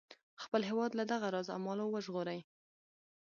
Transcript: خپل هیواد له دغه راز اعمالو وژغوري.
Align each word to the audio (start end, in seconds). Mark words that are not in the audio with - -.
خپل 0.43 0.61
هیواد 0.69 0.91
له 0.99 1.03
دغه 1.11 1.27
راز 1.33 1.47
اعمالو 1.53 1.85
وژغوري. 1.93 2.39